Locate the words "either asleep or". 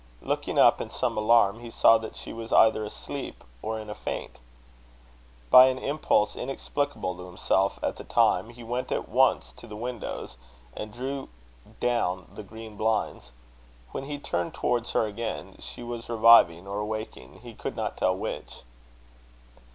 2.51-3.79